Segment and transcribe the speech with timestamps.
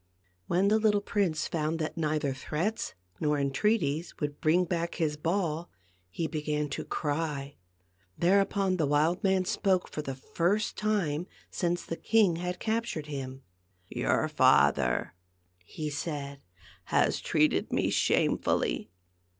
[0.47, 5.69] When the little prince found that neither threats nor entreaties would bring back his ball,
[6.09, 7.57] he began to cry.
[8.17, 13.43] Thereupon the wild man spoke for the first time since the king had captured him.
[13.89, 15.13] "Your father,"
[15.63, 16.41] he said,
[16.85, 18.89] "has treated me shamefully.